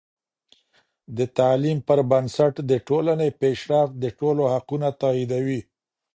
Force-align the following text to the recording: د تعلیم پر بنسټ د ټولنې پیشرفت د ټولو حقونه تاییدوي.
د 1.17 1.19
تعلیم 1.37 1.77
پر 1.87 1.99
بنسټ 2.11 2.53
د 2.71 2.71
ټولنې 2.87 3.29
پیشرفت 3.41 3.93
د 4.03 4.05
ټولو 4.19 4.43
حقونه 4.53 4.89
تاییدوي. 5.01 5.61